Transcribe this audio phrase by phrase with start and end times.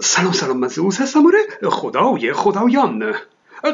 [0.00, 1.22] سلام سلام زئوس هستم
[1.68, 3.14] خدای خدایان.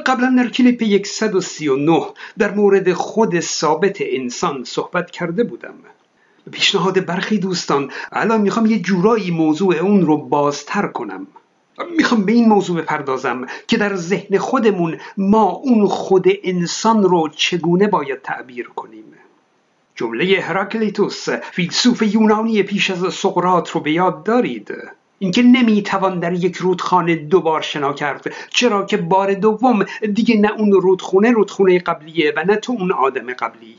[0.07, 2.07] قبلا در کلیپ 139
[2.39, 5.75] در مورد خود ثابت انسان صحبت کرده بودم.
[6.51, 11.27] پیشنهاد برخی دوستان الان می‌خوام یه جورایی موضوع اون رو بازتر کنم.
[11.97, 17.89] می‌خوام به این موضوع بپردازم که در ذهن خودمون ما اون خود انسان رو چگونه
[17.89, 19.05] باید تعبیر کنیم.
[19.95, 24.75] جمله هراکلیتوس فیلسوف یونانی پیش از سقرات رو به یاد دارید؟
[25.25, 28.35] اینکه نمی‌توان در یک رودخانه دوبار شنا کرد.
[28.51, 33.33] چرا که بار دوم دیگه نه اون رودخونه رودخونه قبلیه و نه تو اون آدم
[33.33, 33.75] قبلی.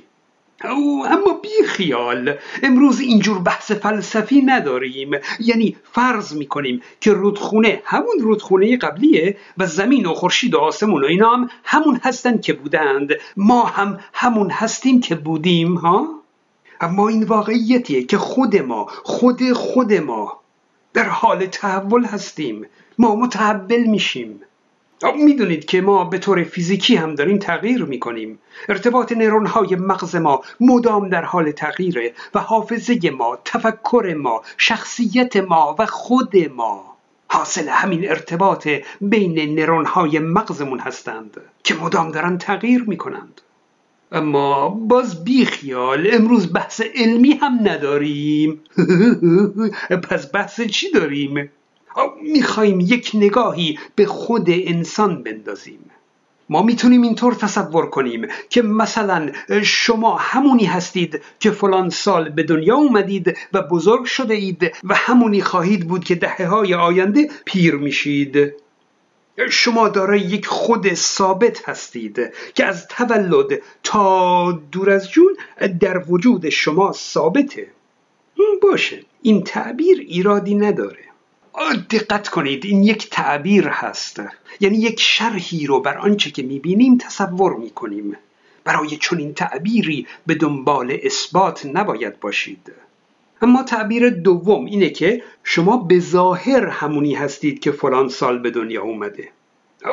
[0.63, 5.11] او اما بی خیال امروز اینجور بحث فلسفی نداریم.
[5.39, 11.07] یعنی فرض می‌کنیم که رودخونه همون رودخونه قبلیه و زمین و خورشید و آسمون و
[11.07, 13.09] اینا هم همون هستن که بودند.
[13.37, 16.07] ما هم همون هستیم که بودیم ها؟
[16.81, 20.44] اما این واقعیتیه که خود ما خود خود ما
[20.95, 22.65] در حال تحول هستیم.
[22.97, 24.41] ما متحول میشیم.
[25.15, 28.39] می‌دونید که ما به طور فیزیکی هم داریم تغییر می‌کنیم.
[28.69, 35.37] ارتباط نرون های مغز ما مدام در حال تغییره و حافظه ما تفکر ما شخصیت
[35.37, 36.97] ما و خود ما.
[37.27, 38.67] حاصل همین ارتباط
[39.01, 43.41] بین نرون های مغزمون هستند که مدام دارن تغییر می‌کنند.
[44.11, 48.61] اما باز بیخیال امروز بحث علمی هم نداریم.
[50.09, 51.49] پس بحث چی داریم؟
[52.21, 55.79] می‌خوایم یک نگاهی به خود انسان بندازیم.
[56.49, 59.31] ما می‌تونیم اینطور تصور کنیم که مثلا
[59.63, 65.41] شما همونی هستید که فلان سال به دنیا اومدید و بزرگ شده اید و همونی
[65.41, 68.53] خواهید بود که دهه های آینده پیر میشید.
[69.49, 75.37] شما دارای یک خود ثابت هستید که از تولد تا دور از جون
[75.79, 77.67] در وجود شما ثابته.
[78.61, 81.05] باشه این تعبیر ایرادی نداره.
[81.89, 84.21] دقت کنید این یک تعبیر هست.
[84.59, 88.17] یعنی یک شرحی رو بر آنچه که می‌بینیم تصور می‌کنیم.
[88.63, 92.71] برای چنین تعبیری به دنبال اثبات نباید باشید.
[93.41, 98.83] اما تعبیر دوم اینه که شما به ظاهر همونی هستید که فلان سال به دنیا
[98.83, 99.29] اومده.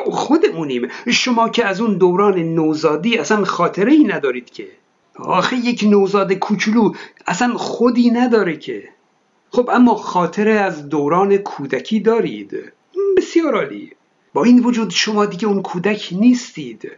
[0.05, 0.87] خودمونیم.
[1.07, 4.67] شما که از اون دوران نوزادی اصلا خاطره ای ندارید که.
[5.15, 6.93] آخه یک نوزاد کوچولو
[7.27, 8.89] اصلا خودی نداره که.
[9.51, 12.71] خب اما خاطره از دوران کودکی دارید.
[13.17, 13.91] بسیار عالی.
[14.33, 16.91] با این وجود شما دیگه اون کودک نیستید.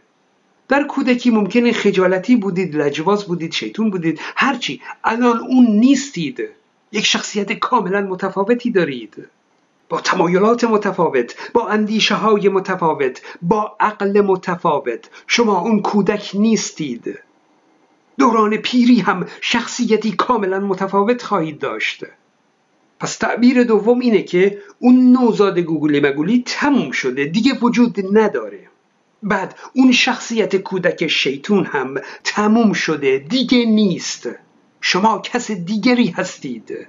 [0.68, 4.80] در کودکی ممکنه خجالتی بودید لجواز بودید شیطون بودید هرچی.
[5.04, 6.48] الان اون نیستید.
[6.92, 9.26] یک شخصیت کاملا متفاوتی دارید.
[9.88, 15.10] با تمایلات متفاوت با اندیشه های متفاوت با عقل متفاوت.
[15.26, 17.18] شما اون کودک نیستید.
[18.18, 22.04] دوران پیری هم شخصیتی کاملا متفاوت خواهید داشت.
[23.00, 27.24] پس تعبیر دوم اینه که اون نوزاد گوگلی مگولی تموم شده.
[27.24, 28.68] دیگه وجود نداره.
[29.22, 31.94] بعد اون شخصیت کودک شیطون هم
[32.24, 34.28] تموم شده دیگه نیست.
[34.80, 36.88] شما کس دیگری هستید.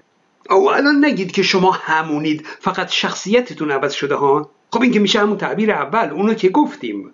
[0.50, 5.20] او الان نگید که شما همونید فقط شخصیتتون عوض شده ها؟ خب این که میشه
[5.20, 7.14] همون تعبیر اول اونو که گفتیم.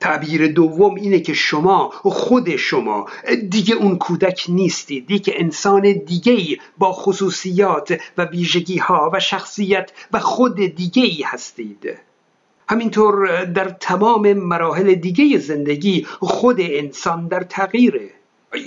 [0.00, 3.06] تعبیر دوم اینه که شما خود شما
[3.50, 10.20] دیگه اون کودک نیستید یک انسان دیگه با خصوصیات و ویژگی ها و شخصیت و
[10.20, 12.07] خود دیگه ای هستید.
[12.68, 18.10] همینطور در تمام مراحل دیگه زندگی خود انسان در تغییره.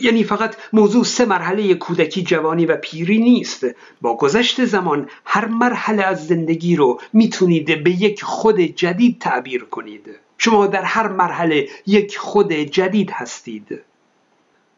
[0.01, 3.65] یعنی فقط موضوع سه مرحله کودکی جوانی و پیری نیست.
[4.01, 10.09] با گذشت زمان هر مرحله از زندگی رو می‌تونید به یک خود جدید تعبیر کنید.
[10.37, 13.81] شما در هر مرحله یک خود جدید هستید.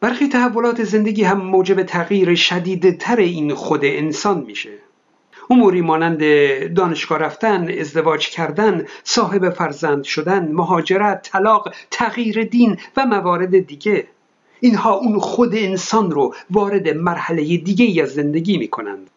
[0.00, 4.83] برخی تحولات زندگی هم موجب تغییر شدیدتر این خود انسان میشه.
[5.50, 6.24] اموری مانند
[6.74, 14.06] دانشگاه رفتن، ازدواج کردن، صاحب فرزند شدن، مهاجرت، طلاق، تغییر دین و موارد دیگه.
[14.60, 19.10] اینها اون خود انسان رو وارد مرحله دیگه از زندگی می کنند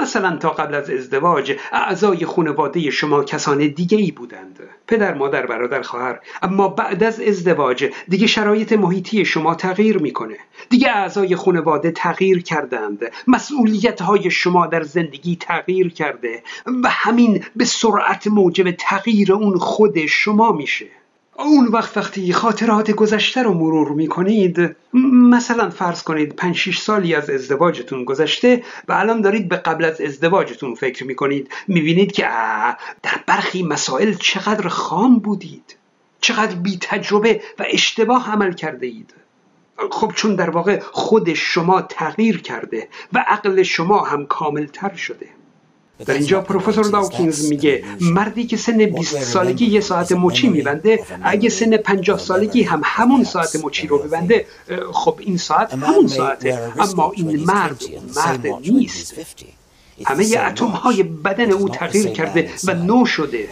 [0.00, 4.60] مثلا تا قبل از ازدواج اعضای خانواده شما کسان دیگه ای بودند.
[4.86, 6.20] پدر مادر برادر خواهر.
[6.42, 10.36] اما بعد از ازدواج دیگه شرایط محیطی شما تغییر می‌کنه.
[10.70, 13.02] دیگه اعضای خانواده تغییر کردند.
[13.26, 20.06] مسئولیت های شما در زندگی تغییر کرده و همین به سرعت موجب تغییر اون خود
[20.06, 21.01] شما میشه.
[21.38, 24.76] اون وقت وقتی خاطرات گذشته رو مرور می کنید
[25.30, 30.00] مثلا فرض کنید 5 6 سالی از ازدواجتون گذشته و الان دارید به قبل از
[30.00, 32.22] ازدواجتون فکر می کنید می بینید که
[33.02, 35.76] در برخی مسائل چقدر خام بودید.
[36.20, 39.14] چقدر بی تجربه و اشتباه عمل کرده اید
[39.90, 45.28] خب چون در واقع خود شما تغییر کرده و عقل شما هم کاملتر شده.
[46.06, 51.48] در اینجا پروفسور داوکینز میگه مردی که سن 20 سالگی یه ساعت مچی میبنده اگه
[51.48, 54.46] سن 50 سالگی هم همون ساعت مچی رو ببنده
[54.92, 56.72] خب این ساعت همون ساعته.
[56.78, 57.82] اما این مرد
[58.16, 59.14] مرد نیست.
[60.06, 63.48] همه اتم های بدن او تغییر کرده و نو شده.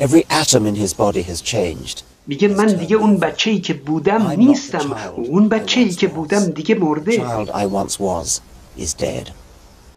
[2.26, 4.96] میگه من دیگه اون بچه ای که بودم نیستم.
[5.16, 7.22] اون بچه ای که بودم دیگه مرده.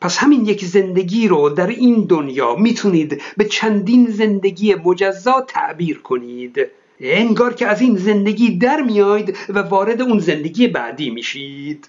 [0.03, 6.67] پس همین یک زندگی رو در این دنیا می‌تونید به چندین زندگی مجزا تعبیر کنید.
[6.99, 11.87] انگار که از این زندگی در میاید و وارد اون زندگی بعدی میشید.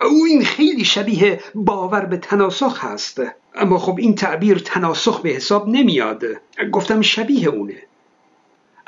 [0.00, 3.22] او این خیلی شبیه باور به تناسخ هست.
[3.54, 6.24] اما خب این تعبیر تناسخ به حساب نمیاد.
[6.72, 7.76] گفتم شبیه اونه.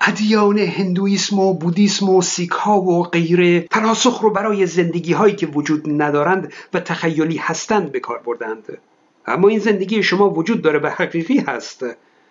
[0.09, 5.47] ادیان هندویسم و بودیسم و سیک ها و غیره تناسخ رو برای زندگی هایی که
[5.47, 8.79] وجود ندارند و تخیلی هستند به کار بردند.
[9.27, 11.85] اما این زندگی شما وجود داره و حقیقی هست.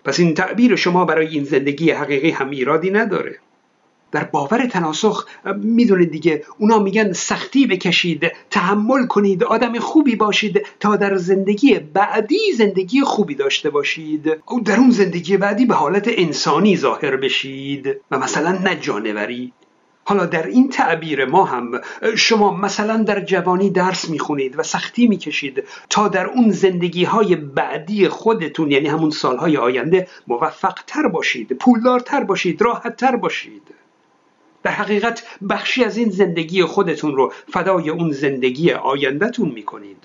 [0.06, 3.40] پس این تعبیر شما برای این زندگی حقیقی هم ایرادی نداره.
[4.12, 5.26] در باور تناسخ
[5.56, 12.54] می‌دونید دیگه اونا میگن سختی بکشید تحمل کنید آدم خوبی باشید تا در زندگی بعدی
[12.58, 14.32] زندگی خوبی داشته باشید.
[14.46, 19.54] او در اون زندگی بعدی به حالت انسانی ظاهر بشید و مثلا نه جانوری.
[20.08, 21.82] حالا در این تعبیر ما هم
[22.18, 28.08] شما مثلا در جوانی درس می‌خونید و سختی می‌کشید تا در اون زندگی های بعدی
[28.08, 33.62] خودتون یعنی همون سالهای آینده موفق تر باشید پولدارتر باشید راحت تر باشید.
[34.66, 40.04] در حقیقت بخشی از این زندگی خودتون رو فدای اون زندگی آیندهتون می‌کنید.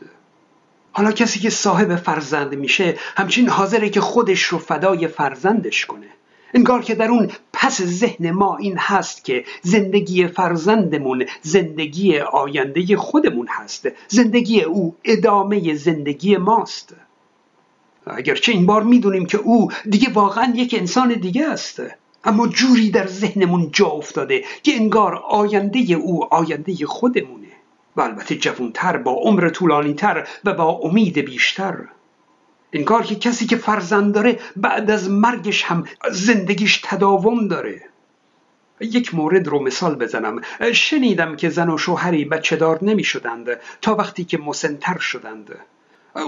[0.93, 6.07] حالا کسی که صاحب فرزند میشه همچین حاضره که خودش رو فدای فرزندش کنه.
[6.55, 13.47] انگار که در اون پس ذهن ما این هست که زندگی فرزندمون زندگی آینده خودمون
[13.51, 13.89] هست.
[14.09, 16.95] زندگی او ادامه زندگی ماست.
[18.07, 21.83] اگرچه این بار می‌دونیم که او دیگه واقعا یک انسان دیگه است.
[22.25, 27.47] اما جوری در ذهنمون جا افتاده که انگار آینده او آینده خودمونه
[27.97, 31.79] و البته جوانتر با عمر طولانیتر و با امید بیشتر.
[32.73, 37.83] انگار که کسی که فرزند داره بعد از مرگش هم زندگیش تداوم داره.
[38.81, 40.41] یک مورد رو مثال بزنم.
[40.73, 43.49] شنیدم که زن و شوهری بچه دار نمی شدند
[43.83, 45.55] تا وقتی که مسنتر شدند.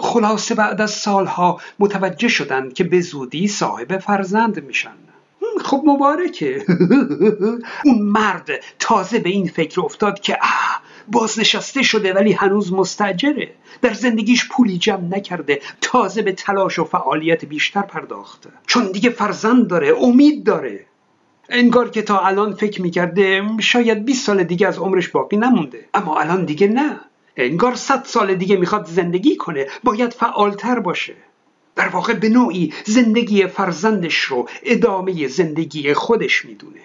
[0.03, 5.12] خلاصه بعد از سالها متوجه شدند که به زودی صاحب فرزند میشن.
[5.61, 6.65] خب مبارکه.
[7.87, 13.51] اون مرد تازه به این فکر افتاد که آه بازنشسته شده ولی هنوز مستجره.
[13.83, 18.51] در زندگیش پولی جمع نکرده تازه به تلاش و فعالیت بیشتر پرداخته.
[18.67, 20.87] چون دیگه فرزند داره امید داره.
[21.49, 25.89] انگار که تا الان فکر می‌کرده شاید 20 سال دیگه از عمرش باقی نمونده.
[25.95, 27.01] اما الان دیگه نه.
[27.37, 29.67] انگار 100 سال دیگه می‌خواد زندگی کنه.
[29.85, 31.15] باید فعالتر باشه.
[31.77, 36.81] در واقع به نوعی زندگی فرزندش رو ادامه زندگی خودش می‌دونه.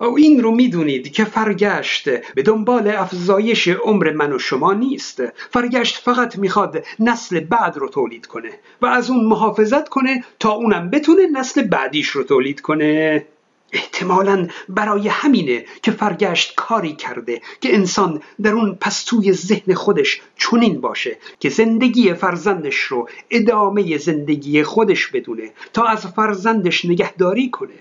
[0.00, 5.22] او این رو می‌دونید که فرگشت به دنبال افزایش عمر من و شما نیست.
[5.50, 8.50] فرگشت فقط می‌خواد نسل بعد رو تولید کنه
[8.82, 13.26] و از اون محافظت کنه تا اونم بتونه نسل بعدیش رو تولید کنه.
[13.72, 20.80] احتمالا برای همینه که فرگشت کاری کرده که انسان در اون پستوی ذهن خودش چنین
[20.80, 27.74] باشه که زندگی فرزندش رو ادامه زندگی خودش بدونه تا از فرزندش نگهداری کنه.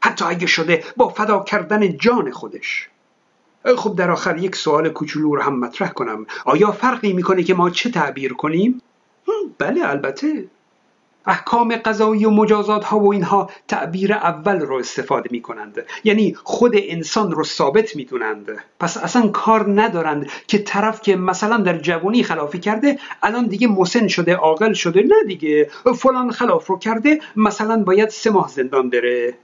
[0.00, 2.88] حتی اگه شده با فدا کردن جان خودش.
[3.76, 6.26] خب در آخر یک سوال کوچولو رو هم مطرح کنم.
[6.44, 8.82] آیا فرقی می‌کنه که ما چه تعبیر کنیم؟
[9.58, 10.48] بله البته.
[11.26, 16.72] احکام قضایی و مجازات ها و اینها تعبیر اول رو استفاده می کنند یعنی خود
[16.76, 18.46] انسان رو ثابت می دونند
[18.80, 24.08] پس اصلا کار ندارند که طرف که مثلا در جوانی خلافی کرده الان دیگه مسن
[24.08, 29.34] شده عاقل شده نه دیگه فلان خلاف رو کرده مثلا باید سه ماه زندان بره.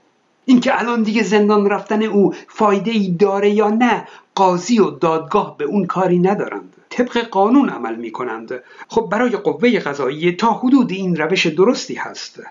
[0.45, 5.65] اینکه الان دیگه زندان رفتن او فایده ای داره یا نه قاضی و دادگاه به
[5.65, 6.77] اون کاری ندارند.
[6.91, 12.43] طبق قانون عمل می کنند خب برای قوه قضایی تا حدود این روش درستی هست.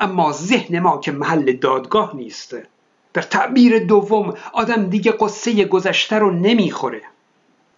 [0.00, 2.56] اما ذهن ما که محل دادگاه نیست.
[3.12, 7.02] در تعبیر دوم آدم دیگه قصه گذشته رو نمی‌خوره.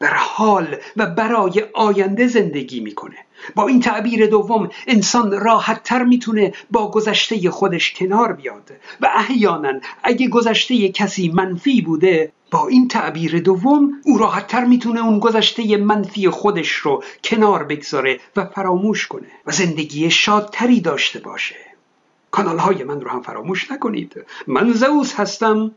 [0.00, 3.16] در حال و برای آینده زندگی می‌کنه.
[3.54, 8.72] با این تعبیر دوم انسان راحت تر می‌تونه با گذشته خودش کنار بیاد.
[9.00, 9.72] و احیانا
[10.04, 16.28] اگه گذشته کسی منفی بوده با این تعبیر دوم او راحتتر می‌تونه اون گذشته منفی
[16.28, 21.56] خودش رو کنار بگذاره و فراموش کنه و زندگی شادتری داشته باشه.
[22.30, 24.24] کانال های من رو هم فراموش نکنید.
[24.46, 25.70] من زوس هستم.